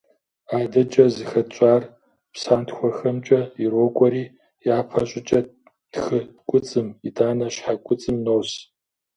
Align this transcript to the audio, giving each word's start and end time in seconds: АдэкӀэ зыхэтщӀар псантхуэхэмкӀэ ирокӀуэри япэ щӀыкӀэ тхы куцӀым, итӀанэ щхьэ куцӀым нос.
АдэкӀэ 0.59 1.05
зыхэтщӀар 1.13 1.83
псантхуэхэмкӀэ 2.33 3.39
ирокӀуэри 3.63 4.23
япэ 4.77 5.01
щӀыкӀэ 5.09 5.39
тхы 5.93 6.19
куцӀым, 6.49 6.87
итӀанэ 7.07 7.47
щхьэ 7.53 7.73
куцӀым 7.85 8.17
нос. 8.25 8.49